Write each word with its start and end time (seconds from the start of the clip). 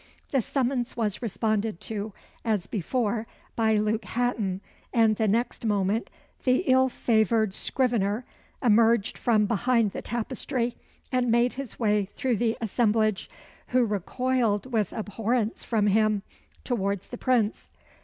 The 0.31 0.41
summons 0.41 0.97
was 0.97 1.21
responded 1.21 1.79
to 1.81 2.11
as 2.43 2.65
before 2.65 3.27
by 3.55 3.75
Luke 3.75 4.03
Hatton, 4.05 4.59
and 4.91 5.15
the 5.15 5.27
next 5.27 5.63
moment 5.63 6.09
the 6.43 6.63
ill 6.65 6.89
favoured 6.89 7.53
scrivener 7.53 8.25
emerged 8.63 9.15
from 9.15 9.45
behind 9.45 9.91
the 9.91 10.01
tapestry, 10.01 10.75
and 11.11 11.29
made 11.29 11.53
his 11.53 11.77
way 11.77 12.05
through 12.15 12.37
the 12.37 12.57
assemblage, 12.59 13.29
who 13.67 13.85
recoiled 13.85 14.73
with 14.73 14.91
abhorrence 14.91 15.63
from 15.63 15.85
him, 15.85 16.23
towards 16.63 17.09
the 17.09 17.17
Prince. 17.19 17.69